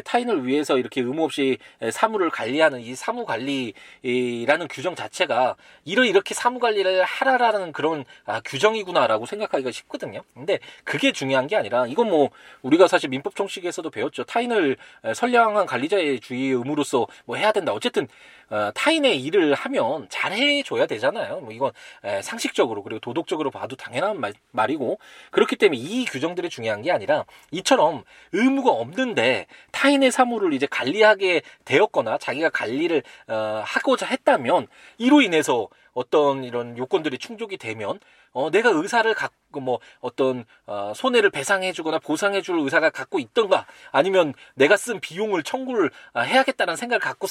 타인을 0.04 0.46
위해서 0.46 0.78
이렇게 0.78 1.02
의무 1.02 1.24
없이 1.24 1.58
사무를 1.92 2.30
관리하는 2.30 2.82
이 2.82 2.96
사무 2.96 3.26
관리라는 3.26 4.68
규정 4.70 4.96
자체가 4.96 5.56
이를 5.86 6.06
이렇게 6.06 6.34
사무 6.34 6.60
관리를 6.60 7.04
하라라는 7.04 7.72
그런 7.72 8.06
아, 8.26 8.42
규정이구나라고 8.42 9.26
생각하기가 9.26 9.72
쉽거든요. 9.72 10.22
근데 10.34 10.60
그게 10.84 11.12
중요한 11.12 11.48
게 11.48 11.56
아니라 11.56 11.88
이건 11.88 12.10
뭐 12.10 12.30
우리가 12.62 12.88
사실 12.88 13.10
민법 13.10 13.36
총칙에서도 13.36 13.90
배웠죠. 13.90 14.24
타인을 14.24 14.78
선량한 15.16 15.66
관리자의 15.66 16.20
주의 16.20 16.50
의무로서 16.50 17.08
뭐 17.26 17.36
해야 17.36 17.52
된다. 17.52 17.74
어쨌든 17.74 18.08
어, 18.52 18.70
타인의 18.76 19.22
일을 19.24 19.56
하면 19.56 20.08
잘 20.10 20.34
해줘야 20.34 20.86
되잖아요. 20.86 21.40
뭐 21.40 21.54
이건 21.54 21.72
에, 22.04 22.22
상식적으로 22.22 22.84
그리고 22.84 23.00
도덕적으로 23.00 23.50
봐도 23.50 23.78
당연한 23.78 24.20
말, 24.20 24.34
말이고 24.52 25.00
그렇기 25.32 25.56
때문에 25.56 25.80
이 25.80 26.06
규정들이 26.06 26.50
중요한 26.50 26.82
게 26.82 26.92
아니라 26.92 27.26
이처럼 27.52 28.04
의무가 28.34 28.72
없는데 28.72 29.48
타인의 29.72 30.12
사물을 30.12 30.54
이제 30.54 30.68
관리하게 30.68 31.42
되었거나 31.64 32.18
자기가 32.18 32.50
관리를 32.50 33.04
어, 33.28 33.64
하고자 33.66 34.06
했다면 34.06 34.68
이로 34.98 35.22
인해서 35.22 35.70
어떤 35.94 36.44
이런 36.44 36.78
요건들이 36.78 37.18
충족이 37.18 37.58
되면 37.58 38.00
어, 38.34 38.50
내가 38.50 38.70
의사를 38.70 39.14
갖고 39.14 39.60
뭐 39.60 39.80
어떤 40.00 40.46
어, 40.66 40.94
손해를 40.96 41.30
배상해 41.30 41.74
주거나 41.74 42.00
보상해 42.00 42.42
줄 42.42 42.60
의사가 42.60 42.90
갖고 42.90 43.20
있던가 43.20 43.66
아니면 43.92 44.34
내가 44.56 44.78
쓴 44.78 45.00
비용을 45.00 45.44
청구를 45.44 45.92
아, 46.14 46.22
해야겠다는 46.22 46.76
생각을 46.76 47.00
갖고 47.00 47.28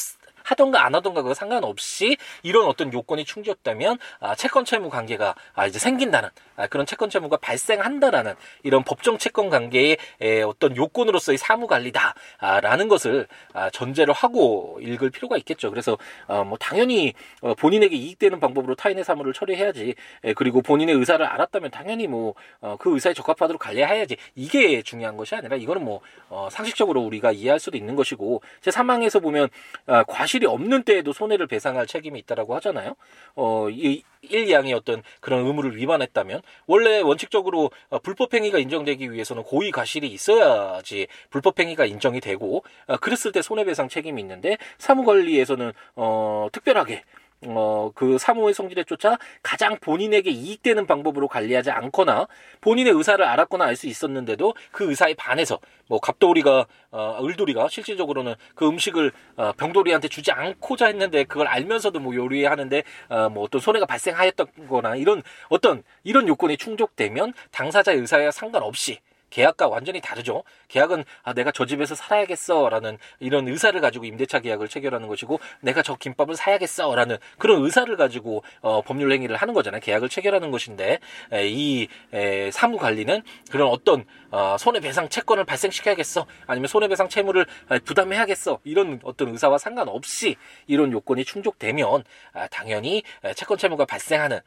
하던가 0.51 0.85
안 0.85 0.95
하던가 0.95 1.23
그 1.23 1.33
상관없이 1.35 2.17
이런 2.43 2.67
어떤 2.67 2.93
요건이 2.93 3.25
충족되면 3.25 3.99
아, 4.19 4.35
채권 4.35 4.65
채무 4.65 4.91
관계가 4.91 5.35
아, 5.55 5.67
이제 5.67 5.79
생긴다는 5.79 6.29
아, 6.57 6.67
그런 6.67 6.87
채권 6.87 7.09
채무가 7.09 7.37
발생한다라는 7.37 8.35
이런 8.65 8.83
법정 8.83 9.17
채권 9.19 9.49
관계의 9.49 9.97
에, 10.21 10.43
어떤 10.43 10.77
요건으로서의 10.77 11.39
사무 11.39 11.67
관리다라는 11.69 12.89
것을 12.89 13.29
아, 13.53 13.71
전제로 13.71 14.13
하고 14.13 14.79
읽을 14.83 15.11
필요가 15.11 15.37
있겠죠. 15.37 15.71
그래서 15.71 15.97
어, 16.27 16.43
뭐 16.45 16.59
당연히 16.59 17.15
어, 17.41 17.55
본인에게 17.55 17.95
이익되는 17.95 18.41
방법으로 18.41 18.75
타인의 18.75 19.05
사무를 19.05 19.33
처리해야지. 19.33 19.95
에, 20.25 20.35
그리고 20.35 20.63
본인의 20.63 20.97
의사를 20.97 21.25
알았다면 21.25 21.71
당연히 21.71 22.09
뭐그 22.09 22.35
어, 22.61 22.77
의사에 22.85 23.15
적합하도록 23.15 23.61
관리해야지. 23.61 24.17
이게 24.35 24.83
중요한 24.83 25.17
것이 25.17 25.35
아니라 25.35 25.57
이거는 25.57 25.85
뭐 25.85 26.01
어, 26.29 26.49
상식적으로 26.51 27.01
우리가 27.03 27.33
이해할 27.33 27.61
수도 27.61 27.77
있는 27.77 27.95
것이고 27.95 28.43
제 28.61 28.71
3항에서 28.71 29.23
보면 29.23 29.49
어, 29.87 30.03
과실 30.05 30.40
이 30.43 30.47
없는 30.47 30.83
때에도 30.83 31.13
손해를 31.13 31.47
배상할 31.47 31.87
책임이 31.87 32.19
있다라고 32.21 32.55
하잖아요. 32.57 32.95
어, 33.35 33.69
이 33.71 34.03
1, 34.23 34.47
2항의 34.47 34.77
어떤 34.77 35.03
그런 35.21 35.47
의무를 35.47 35.77
위반했다면 35.77 36.43
원래 36.67 37.01
원칙적으로 37.01 37.71
어, 37.89 37.99
불법 38.01 38.35
행위가 38.35 38.59
인정되기 38.59 39.11
위해서는 39.13 39.43
고의 39.43 39.71
과실이 39.71 40.07
있어야지 40.09 41.07
불법 41.31 41.59
행위가 41.59 41.87
인정이 41.87 42.21
되고 42.21 42.63
어, 42.87 42.97
그랬을 42.99 43.33
때 43.33 43.43
손해배상 43.43 43.89
책임이 43.89 44.21
있는데 44.21 44.59
사무관리에서는 44.79 45.73
어, 45.97 46.49
특별하게 46.53 47.03
어, 47.47 47.91
그 47.95 48.19
사무의 48.19 48.53
성질에 48.53 48.85
쫓아 48.85 49.17
가장 49.43 49.79
본인에게 49.81 50.31
이익되는 50.31 50.87
방법으로 50.87 51.27
관리하지 51.27 51.71
않거나 51.71 52.29
본인의 52.61 52.93
의사를 52.93 53.25
알았거나 53.25 53.65
알 53.65 53.77
수 53.81 53.87
있었는데도 53.87 54.55
그 54.73 54.91
의사에 54.91 55.15
반해서 55.15 55.59
뭐 55.89 56.01
갑돌이가 56.01 56.67
어, 56.91 57.19
을돌이가 57.25 57.69
실질적으로는 57.69 58.35
그 58.55 58.67
음식을 58.69 59.13
어, 59.37 59.53
병돌이한테 59.57 60.09
주지 60.09 60.33
않고자 60.33 60.87
했는데 60.87 61.25
그걸 61.25 61.47
알면서도 61.47 61.99
뭐 61.99 62.15
요리하는데 62.15 62.83
어, 63.09 63.29
뭐 63.31 63.45
어떤 63.45 63.61
손해가 63.61 63.87
발생하였던거나 63.87 64.97
이런 64.97 65.23
어떤 65.49 65.83
이런 66.05 66.29
요건이 66.29 66.59
충족되면 66.59 67.33
당사자의 67.53 68.01
의사와 68.01 68.33
상관없이 68.33 68.99
계약과 69.31 69.69
완전히 69.69 70.01
다르죠. 70.01 70.45
계약은 70.69 71.05
아 71.23 71.33
내가 71.33 71.51
저 71.53 71.67
집에서 71.67 71.95
살아야겠어라는 71.95 72.99
이런 73.19 73.49
의사를 73.49 73.79
가지고 73.81 74.05
임대차 74.05 74.41
계약을 74.41 74.69
체결하는 74.69 75.09
것이고 75.09 75.41
내가 75.61 75.83
저 75.83 75.95
김밥을 75.95 76.37
사야겠어라는 76.37 77.17
그런 77.39 77.65
의사를 77.65 77.95
가지고 77.97 78.43
어, 78.61 78.83
법률 78.83 79.13
행위를 79.13 79.37
하는 79.37 79.55
거잖아요. 79.55 79.81
계약을 79.81 80.09
체결하는 80.09 80.51
것인데 80.51 80.99
에, 81.33 81.49
이 81.49 81.89
에, 82.13 82.51
사무 82.51 82.77
관리는 82.77 83.23
그런 83.51 83.69
어떤 83.69 84.05
어, 84.31 84.57
손해배상 84.59 85.09
채권을 85.09 85.45
발생시켜야겠어 85.45 86.27
아니면 86.47 86.69
손해배상 86.69 87.09
채무를 87.09 87.47
부담해야겠어 87.85 88.61
이런 88.65 89.01
어떤 89.03 89.29
의사와 89.29 89.59
상관없이 89.59 90.37
이런 90.67 90.93
요건이 90.93 91.25
충족되면 91.25 92.05
아, 92.33 92.47
당연히 92.49 93.03
채권 93.35 93.59
채무가 93.59 93.85
발생하는 93.85 94.39
아, 94.39 94.41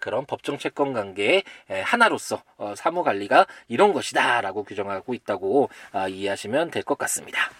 그런 0.00 0.24
법정 0.26 0.58
채권 0.58 0.92
관계의 0.92 1.44
하나로서 1.84 2.42
어, 2.56 2.74
사무 2.76 3.04
관리가 3.04 3.46
이런 3.68 3.92
것이다라고 3.92 4.64
규정하고 4.64 5.14
있다고 5.14 5.70
아, 5.92 6.08
이해하시면 6.08 6.70
될 6.70 6.82
것 6.82 6.96
같습니다. 6.98 7.50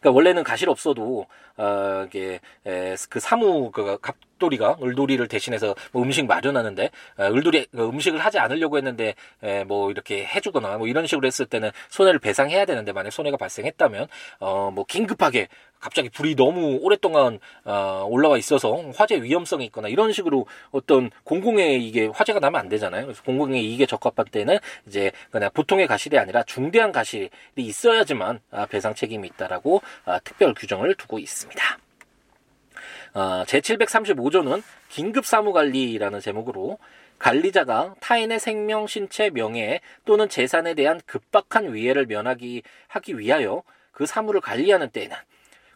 그러니까 0.00 0.10
원래는 0.12 0.44
가실 0.44 0.68
없어도 0.68 1.26
어 1.56 2.04
이게 2.06 2.40
에, 2.66 2.94
그 3.10 3.20
사무 3.20 3.70
그 3.70 3.98
갑돌이가 4.38 4.78
을돌이를 4.82 5.28
대신해서 5.28 5.74
뭐 5.92 6.02
음식 6.02 6.26
마련하는데 6.26 6.90
어, 7.18 7.24
을돌이 7.24 7.66
그 7.70 7.88
음식을 7.88 8.18
하지 8.20 8.38
않으려고 8.38 8.76
했는데 8.78 9.14
에, 9.42 9.64
뭐 9.64 9.90
이렇게 9.90 10.24
해주거나 10.24 10.78
뭐 10.78 10.86
이런 10.86 11.06
식으로 11.06 11.26
했을 11.26 11.44
때는 11.46 11.70
손해를 11.90 12.20
배상해야 12.20 12.64
되는데 12.64 12.92
만약 12.92 13.10
손해가 13.10 13.36
발생했다면 13.36 14.06
어 14.40 14.68
뭐 14.68 14.84
긴급하게 14.84 15.48
갑자기 15.80 16.08
불이 16.08 16.36
너무 16.36 16.78
오랫동안 16.82 17.38
어, 17.64 18.06
올라와 18.08 18.36
있어서 18.38 18.82
화재 18.94 19.20
위험성이 19.22 19.64
있거나 19.66 19.88
이런 19.88 20.12
식으로 20.12 20.46
어떤 20.70 21.10
공공의 21.24 21.86
이게 21.86 22.06
화재가 22.06 22.38
나면 22.40 22.60
안 22.60 22.68
되잖아요. 22.68 23.06
그래서 23.06 23.22
공공의 23.22 23.64
이익에 23.64 23.86
적합한 23.86 24.26
때는 24.30 24.58
이제 24.86 25.10
그냥 25.30 25.50
보통의 25.54 25.86
가실이 25.86 26.18
아니라 26.18 26.42
중대한 26.42 26.92
가실이 26.92 27.30
있어야지만 27.56 28.40
아, 28.50 28.66
배상 28.66 28.94
책임이 28.94 29.26
있다라고 29.28 29.80
아, 30.04 30.18
특별 30.20 30.52
규정을 30.54 30.94
두고 30.96 31.18
있습니다. 31.18 31.78
어, 33.18 33.42
제735조는 33.46 34.62
긴급사무관리라는 34.90 36.20
제목으로 36.20 36.78
관리자가 37.18 37.96
타인의 37.98 38.38
생명, 38.38 38.86
신체, 38.86 39.30
명예 39.30 39.80
또는 40.04 40.28
재산에 40.28 40.74
대한 40.74 41.00
급박한 41.04 41.74
위해를 41.74 42.06
면하기 42.06 42.62
하기 42.86 43.18
위하여 43.18 43.64
그 43.90 44.06
사무를 44.06 44.40
관리하는 44.40 44.90
때에는 44.90 45.16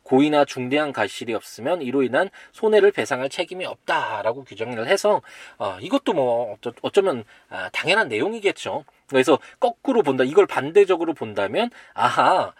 고의나 0.04 0.44
중대한 0.44 0.92
가실이 0.92 1.34
없으면 1.34 1.82
이로 1.82 2.04
인한 2.04 2.30
손해를 2.52 2.92
배상할 2.92 3.28
책임이 3.28 3.66
없다라고 3.66 4.44
규정을 4.44 4.86
해서 4.86 5.20
어, 5.58 5.78
이것도 5.80 6.12
뭐 6.12 6.56
어쩌, 6.82 7.02
면 7.02 7.24
아, 7.48 7.68
당연한 7.70 8.06
내용이겠죠. 8.06 8.84
그래서 9.08 9.40
거꾸로 9.58 10.04
본다. 10.04 10.22
이걸 10.22 10.46
반대적으로 10.46 11.12
본다면 11.12 11.70
아하 11.92 12.22
아, 12.22 12.52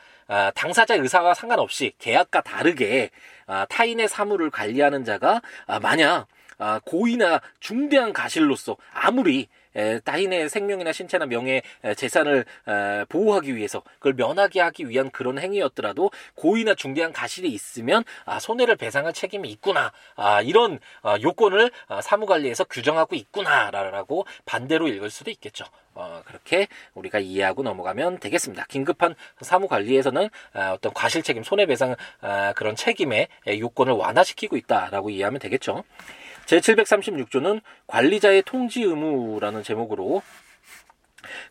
당사자 0.55 0.95
의사와 0.95 1.35
상관없이 1.35 1.93
계약과 1.99 2.43
다르게 2.43 3.11
아, 3.47 3.67
타인의 3.69 4.09
사물을 4.09 4.51
관리하는 4.51 5.05
자가 5.05 5.43
아, 5.67 5.79
만약 5.79 6.27
아, 6.59 6.81
고의나 6.85 7.41
중대한 7.61 8.13
가실로서 8.13 8.77
아무리 8.95 9.41
에, 9.41 9.47
타인의 10.05 10.49
생명이나 10.49 10.93
신체나 10.93 11.27
명예, 11.27 11.63
에, 11.85 11.95
재산을 11.95 12.45
에, 12.69 13.05
보호하기 13.09 13.57
위해서 13.57 13.83
그걸 13.99 14.15
면하게 14.15 14.61
하기 14.61 14.89
위한 14.89 15.11
그런 15.11 15.39
행위였더라도 15.39 16.11
고의나 16.35 16.75
중대한 16.75 17.13
가실이 17.13 17.49
있으면 17.49 18.05
아, 18.25 18.39
손해를 18.39 18.77
배상할 18.77 19.13
책임이 19.13 19.49
있구나. 19.51 19.93
아, 20.17 20.43
이런 20.43 20.79
아, 21.03 21.17
요건을 21.21 21.71
아, 21.89 22.01
사무관리에서 22.01 22.65
규정하고 22.65 23.15
있구나라고 23.15 24.27
반대로 24.45 24.89
읽을 24.89 25.11
수도 25.11 25.31
있겠죠. 25.31 25.65
어, 25.95 26.23
그렇게 26.25 26.69
우리가 26.95 27.19
이해하고 27.19 27.63
넘어가면 27.63 28.19
되겠습니다. 28.19 28.65
긴급한 28.69 29.15
사무 29.41 29.69
관리에서는 29.69 30.29
아, 30.55 30.73
어떤 30.73 30.93
과실 30.95 31.23
책임, 31.23 31.43
손해배상 31.43 31.97
아, 32.21 32.53
그런 32.55 32.77
책임의 32.77 33.29
요건을 33.49 33.93
완화시키고 33.93 34.57
있다라고 34.57 35.11
이해하면 35.11 35.39
되겠죠. 35.39 35.85
제736조는 36.47 37.61
관리자의 37.87 38.43
통지 38.43 38.83
의무라는 38.83 39.63
제목으로 39.63 40.23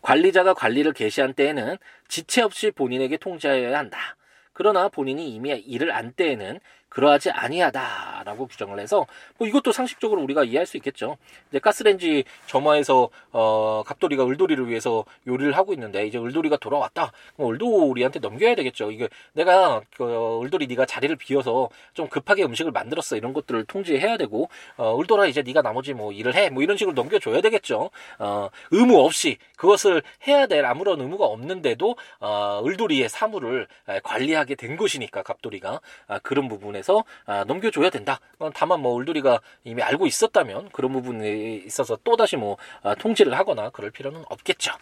관리자가 0.02 0.54
관리를 0.54 0.92
개시한 0.92 1.34
때에는 1.34 1.76
지체 2.08 2.42
없이 2.42 2.70
본인에게 2.70 3.16
통지하여야 3.16 3.78
한다. 3.78 4.16
그러나 4.52 4.88
본인이 4.88 5.30
이미 5.30 5.50
일을 5.50 5.92
안 5.92 6.12
때에는 6.12 6.60
그러하지 6.92 7.30
아니하다라고 7.30 8.46
규정을 8.48 8.78
해서 8.78 9.06
뭐 9.38 9.48
이것도 9.48 9.72
상식적으로 9.72 10.20
우리가 10.22 10.44
이해할 10.44 10.66
수 10.66 10.76
있겠죠. 10.76 11.16
이제 11.48 11.58
가스렌지 11.58 12.24
점화에서 12.46 13.08
어 13.32 13.82
갑돌이가 13.86 14.26
을돌이를 14.26 14.68
위해서 14.68 15.04
요리를 15.26 15.56
하고 15.56 15.72
있는데 15.72 16.06
이제 16.06 16.18
을돌이가 16.18 16.58
돌아왔다. 16.58 17.12
그럼 17.36 17.52
을돌이한테 17.52 18.18
넘겨야 18.20 18.54
되겠죠. 18.56 18.90
이게 18.90 19.08
내가 19.32 19.80
그 19.96 20.40
을돌이 20.42 20.66
네가 20.66 20.84
자리를 20.84 21.16
비워서 21.16 21.70
좀 21.94 22.08
급하게 22.08 22.44
음식을 22.44 22.72
만들었어 22.72 23.16
이런 23.16 23.32
것들을 23.32 23.64
통지해야 23.64 24.18
되고 24.18 24.50
어 24.76 24.98
을돌아 25.00 25.26
이제 25.26 25.40
네가 25.42 25.62
나머지 25.62 25.94
뭐 25.94 26.12
일을 26.12 26.34
해 26.34 26.42
뭐 26.52 26.62
이런 26.62 26.76
식으로 26.76 26.92
넘겨줘야 26.94 27.40
되겠죠. 27.40 27.90
어 28.18 28.50
의무 28.70 28.98
없이 29.00 29.38
그것을 29.56 30.02
해야 30.26 30.46
될 30.46 30.66
아무런 30.66 31.00
의무가 31.00 31.24
없는데도 31.24 31.96
어 32.20 32.62
을돌이의 32.66 33.08
사무를 33.08 33.66
관리하게 34.02 34.56
된 34.56 34.76
것이니까 34.76 35.22
갑돌이가 35.22 35.80
아, 36.08 36.18
그런 36.18 36.48
부분에 36.48 36.81
해서 36.82 37.04
아, 37.26 37.44
넘겨줘야 37.44 37.90
된다. 37.90 38.18
다만 38.54 38.80
뭐 38.80 38.92
울두리가 38.94 39.40
이미 39.64 39.82
알고 39.82 40.06
있었다면 40.06 40.70
그런 40.70 40.92
부분에 40.92 41.62
있어서 41.64 41.96
또 42.02 42.16
다시 42.16 42.36
뭐 42.36 42.56
아, 42.82 42.94
통지를 42.94 43.38
하거나 43.38 43.70
그럴 43.70 43.90
필요는 43.90 44.24
없겠죠. 44.28 44.72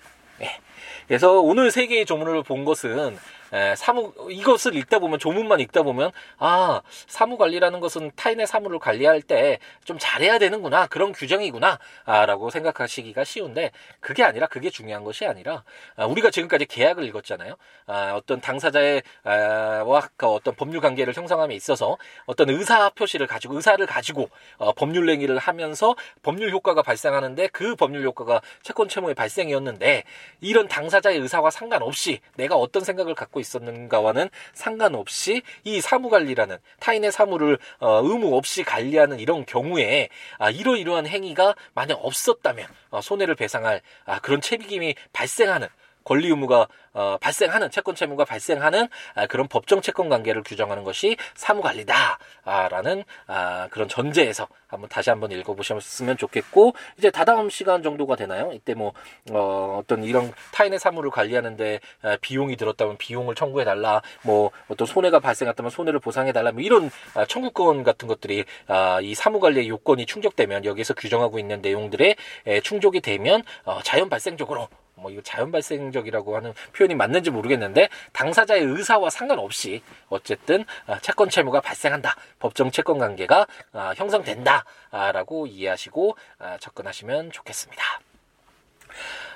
예. 0.40 0.58
그래서 1.06 1.40
오늘 1.40 1.70
세 1.70 1.86
개의 1.86 2.06
조문을 2.06 2.42
본 2.42 2.64
것은 2.64 3.18
에, 3.52 3.74
사무 3.76 4.12
이것을 4.30 4.76
읽다 4.76 4.98
보면 4.98 5.18
조문만 5.18 5.60
읽다 5.60 5.82
보면 5.82 6.10
아 6.38 6.82
사무 7.06 7.36
관리라는 7.36 7.80
것은 7.80 8.10
타인의 8.16 8.46
사무를 8.46 8.78
관리할 8.78 9.22
때 9.22 9.58
좀 9.84 9.98
잘해야 9.98 10.38
되는구나 10.38 10.86
그런 10.86 11.12
규정이구나라고 11.12 12.50
생각하시기가 12.50 13.24
쉬운데 13.24 13.70
그게 14.00 14.22
아니라 14.22 14.46
그게 14.46 14.70
중요한 14.70 15.04
것이 15.04 15.26
아니라 15.26 15.64
아, 15.96 16.06
우리가 16.06 16.30
지금까지 16.30 16.66
계약을 16.66 17.04
읽었잖아요. 17.04 17.56
아, 17.86 18.12
어떤 18.14 18.40
당사자의 18.40 19.02
아, 19.24 19.82
와그 19.86 20.26
어떤 20.26 20.54
법률 20.54 20.80
관계를 20.80 21.14
형성함에 21.14 21.54
있어서 21.54 21.96
어떤 22.26 22.50
의사 22.50 22.90
표시를 22.90 23.26
가지고 23.26 23.56
의사를 23.56 23.84
가지고 23.86 24.28
어, 24.58 24.72
법률 24.72 25.08
행위를 25.10 25.38
하면서 25.38 25.96
법률 26.22 26.50
효과가 26.52 26.82
발생하는데 26.82 27.48
그 27.48 27.74
법률 27.76 28.04
효과가 28.04 28.42
채권 28.62 28.88
채무의 28.88 29.14
발생이었는데 29.14 30.04
이런 30.40 30.68
당사자의 30.68 31.18
의사와 31.18 31.50
상관없이 31.50 32.20
내가 32.36 32.56
어떤 32.56 32.84
생각을 32.84 33.14
갖고 33.14 33.39
있었는가와는 33.40 34.28
상관없이 34.52 35.42
이 35.64 35.80
사무 35.80 36.08
관리라는 36.08 36.58
타인의 36.78 37.12
사무를 37.12 37.58
어, 37.78 38.00
의무 38.02 38.36
없이 38.36 38.62
관리하는 38.62 39.18
이런 39.18 39.44
경우에 39.44 40.08
아, 40.38 40.50
이러이러한 40.50 41.06
행위가 41.06 41.54
만약 41.74 41.98
없었다면 42.02 42.66
어, 42.90 43.00
손해를 43.00 43.34
배상할 43.34 43.80
아, 44.04 44.20
그런 44.20 44.40
책임이 44.40 44.94
발생하는 45.12 45.68
권리 46.10 46.26
의무가 46.26 46.66
어, 46.92 47.18
발생하는 47.20 47.70
채권 47.70 47.94
채무가 47.94 48.24
발생하는 48.24 48.88
아, 49.14 49.26
그런 49.28 49.46
법정 49.46 49.80
채권 49.80 50.08
관계를 50.08 50.42
규정하는 50.42 50.82
것이 50.82 51.16
사무 51.36 51.62
관리다라는 51.62 53.04
아, 53.28 53.68
그런 53.70 53.88
전제에서 53.88 54.48
한번 54.66 54.88
다시 54.88 55.10
한번 55.10 55.30
읽어보셨으면 55.30 56.16
좋겠고 56.16 56.74
이제 56.98 57.12
다다음 57.12 57.48
시간 57.48 57.84
정도가 57.84 58.16
되나요? 58.16 58.50
이때 58.52 58.74
뭐 58.74 58.92
어, 59.30 59.78
어떤 59.80 60.02
이런 60.02 60.32
타인의 60.52 60.80
사무를 60.80 61.12
관리하는데 61.12 61.78
아, 62.02 62.16
비용이 62.20 62.56
들었다면 62.56 62.96
비용을 62.96 63.36
청구해 63.36 63.64
달라, 63.64 64.02
뭐 64.24 64.50
어떤 64.66 64.88
손해가 64.88 65.20
발생했다면 65.20 65.70
손해를 65.70 66.00
보상해 66.00 66.32
달라, 66.32 66.50
뭐 66.50 66.60
이런 66.60 66.90
아, 67.14 67.24
청구권 67.24 67.84
같은 67.84 68.08
것들이 68.08 68.46
아, 68.66 68.98
이 69.00 69.14
사무 69.14 69.38
관리의 69.38 69.68
요건이 69.68 70.06
충족되면 70.06 70.64
여기서 70.64 70.94
규정하고 70.94 71.38
있는 71.38 71.60
내용들에 71.60 72.16
에, 72.46 72.60
충족이 72.62 73.00
되면 73.00 73.44
어, 73.64 73.78
자연 73.84 74.08
발생적으로 74.08 74.68
뭐 75.00 75.10
이거 75.10 75.20
자연 75.22 75.50
발생적이라고 75.50 76.36
하는 76.36 76.52
표현이 76.74 76.94
맞는지 76.94 77.30
모르겠는데 77.30 77.88
당사자의 78.12 78.62
의사와 78.62 79.10
상관없이 79.10 79.82
어쨌든 80.08 80.64
아, 80.86 80.98
채권 81.00 81.28
채무가 81.28 81.60
발생한다. 81.60 82.16
법정 82.38 82.70
채권 82.70 82.98
관계가 82.98 83.46
아, 83.72 83.92
형성된다라고 83.96 85.46
이해하시고 85.46 86.16
아, 86.38 86.58
접근하시면 86.58 87.32
좋겠습니다. 87.32 87.82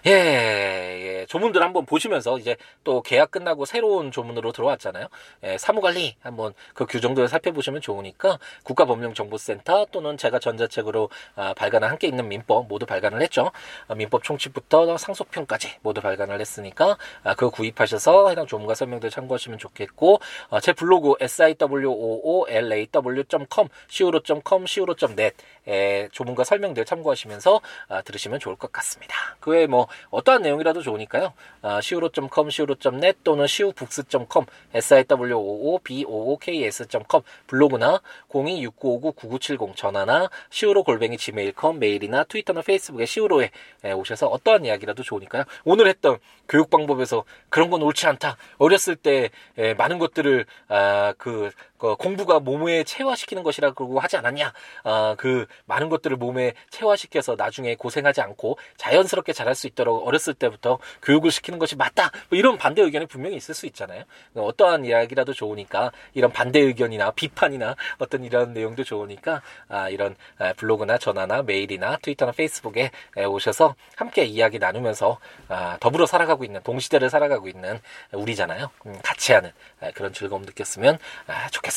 예, 0.07 0.11
예, 0.11 1.25
조문들 1.27 1.63
한번 1.63 1.87
보시면서 1.87 2.39
이제 2.39 2.57
또 2.85 3.01
계약 3.01 3.31
끝나고 3.31 3.65
새로운 3.65 4.13
조문으로 4.13 4.53
들어왔잖아요. 4.53 5.07
예, 5.45 5.57
사무관리 5.57 6.17
한번 6.21 6.53
그 6.75 6.85
규정들을 6.85 7.29
살펴보시면 7.29 7.81
좋으니까 7.81 8.39
국가법령정보센터 8.65 9.87
또는 9.91 10.19
제가 10.19 10.41
전자책으로 10.41 11.09
아, 11.37 11.55
발간한 11.55 11.89
함께 11.89 12.07
있는 12.07 12.29
민법 12.29 12.69
모두 12.69 12.85
발간을 12.85 13.23
했죠. 13.23 13.51
아, 13.89 13.95
민법 13.95 14.25
총칙부터 14.25 14.99
상속편까지 14.99 15.79
모두 15.81 16.03
발간을 16.03 16.39
했으니까 16.39 16.99
아, 17.23 17.35
그거 17.35 17.49
구입하셔서 17.49 18.29
해당 18.29 18.47
조문과 18.47 18.75
설명들 18.75 19.09
참고하시면 19.09 19.59
좋겠고 19.59 20.21
아, 20.51 20.61
제 20.61 20.75
블로그 20.75 21.15
siwoolaw.com 21.19 23.69
siwo.com 23.91 24.65
siwo.net 24.65 25.35
에, 25.67 26.09
조문과 26.13 26.45
설명들 26.45 26.85
참고하시면서 26.85 27.63
아, 27.89 28.03
들으시면 28.03 28.39
좋을 28.39 28.57
것 28.57 28.71
같습니다. 28.71 29.17
그 29.41 29.53
외에 29.53 29.67
뭐 29.67 29.89
어떠한 30.11 30.43
내용이라도 30.43 30.83
좋으니까요. 30.83 31.33
아, 31.63 31.79
siwo.com, 31.79 32.49
siwo.net 32.49 33.21
또는 33.25 33.45
siwobooks.com, 33.45 34.47
siwoobooks.com 34.75 37.23
블로그나 37.47 38.01
026959-9970 38.29 39.77
전화나 39.77 40.29
siwo 40.51 40.83
골뱅이 40.83 41.17
gmail.com 41.17 41.79
메일이나 41.79 42.25
트위터나 42.25 42.63
페이스북에 42.63 43.05
siwo에 43.05 43.51
오셔서 43.95 44.27
어떠한 44.29 44.65
이야기라도 44.65 45.03
좋으니까요. 45.03 45.45
오늘 45.65 45.89
했던 45.89 46.19
교육 46.49 46.71
방법에서 46.71 47.25
그런 47.49 47.71
건 47.71 47.83
옳지 47.83 48.07
않다. 48.07 48.37
어렸을 48.59 48.97
때 48.97 49.31
에, 49.59 49.75
많은 49.75 49.99
것들을 49.99 50.47
아, 50.69 51.15
그, 51.19 51.45
그 51.45 51.51
공부가 51.99 52.41
몸에 52.41 52.85
체화시키는 52.85 53.43
것이라고 53.43 54.01
하지 54.01 54.17
않았냐? 54.17 54.53
아, 54.85 55.15
그 55.19 55.47
많은 55.67 55.91
것들을 55.91 56.17
몸에 56.17 56.55
체화시켜서 56.71 57.35
나중에 57.37 57.75
고생하지 57.75 58.23
않고 58.23 58.59
자연스럽게 58.79 59.33
자랄 59.35 59.55
수 59.55 59.67
있도록 59.67 60.07
어렸을 60.07 60.33
때부터 60.33 60.79
교육을 61.03 61.31
시키는 61.31 61.59
것이 61.59 61.77
맞다. 61.77 62.11
뭐 62.31 62.39
이런 62.39 62.57
반대 62.57 62.81
의견이 62.81 63.07
분명히 63.07 63.37
있을 63.37 63.55
수 63.55 63.67
있잖아요. 63.67 64.05
어떠한 64.35 64.87
이야기라도 64.87 65.35
좋으니까 65.35 65.93
이런 66.15 66.33
반대 66.33 66.61
의견이나 66.61 67.11
비판이나 67.11 67.77
어떤 67.99 68.25
이런 68.25 68.55
내용도 68.55 68.83
좋으니까 68.83 69.43
아, 69.69 69.91
이런 69.91 70.17
블로그나 70.57 70.97
전화나 70.97 71.43
메일이나 71.43 71.99
트위터나 72.01 72.33
페이스북에 72.33 72.91
오셔서 73.29 73.75
함께 73.97 74.25
이야기 74.25 74.59
나누면서 74.59 75.19
아, 75.49 75.77
더불어 75.81 76.07
살아가고 76.07 76.45
있는 76.45 76.63
동시대를 76.63 77.11
살아가고 77.11 77.49
있는 77.49 77.79
우리잖아요. 78.13 78.71
음, 78.87 78.99
같이 79.03 79.33
하는 79.33 79.53
그런 79.95 80.13
즐거움 80.13 80.43
느꼈으면 80.43 80.99
아, 81.27 81.49
좋겠습니다. 81.51 81.74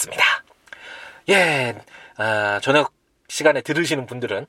예, 1.29 1.75
아, 2.17 2.60
저녁 2.62 2.93
시간에 3.29 3.60
들으시는 3.62 4.05
분들은 4.05 4.45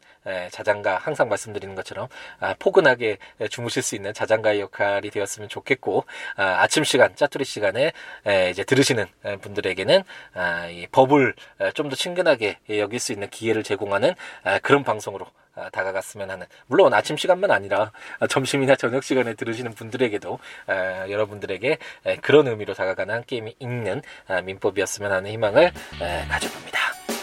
자장가 0.52 0.98
항상 0.98 1.28
말씀드리는 1.28 1.74
것처럼 1.74 2.06
아, 2.38 2.54
포근하게 2.58 3.18
주무실 3.50 3.82
수 3.82 3.96
있는 3.96 4.14
자장가의 4.14 4.61
역할이 4.61 5.11
되었으면 5.11 5.48
좋겠고 5.48 6.04
아, 6.37 6.62
아침 6.62 6.84
시간 6.84 7.16
짜투리 7.16 7.44
시간에 7.44 7.92
이제 8.50 8.62
들으시는 8.64 9.06
분들에게는 9.40 10.02
아, 10.34 10.68
법을 10.92 11.34
좀 11.74 11.88
더 11.88 11.96
친근하게 11.96 12.58
여길 12.68 13.00
수 13.00 13.12
있는 13.12 13.30
기회를 13.30 13.62
제공하는 13.62 14.14
그런 14.62 14.84
방송으로 14.84 15.26
다가갔으면 15.72 16.30
하는 16.30 16.46
물론 16.66 16.94
아침 16.94 17.16
시간만 17.16 17.50
아니라 17.50 17.92
점심이나 18.28 18.76
저녁 18.76 19.02
시간에 19.04 19.34
들으시는 19.34 19.74
분들에게도 19.74 20.38
여러분들에게 21.08 21.78
그런 22.20 22.48
의미로 22.48 22.74
다가가는 22.74 23.14
한 23.14 23.24
게임이 23.24 23.56
있는 23.58 24.02
민법이었으면 24.44 25.12
하는 25.12 25.30
희망을 25.30 25.72
가져봅니다. 26.28 26.78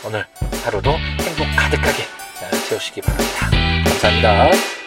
오늘 0.06 0.26
하루도 0.64 0.92
행복 0.92 1.48
가득하게 1.58 2.04
채우시기 2.70 3.02
바랍니다. 3.02 3.50
감사합니다. 3.90 4.85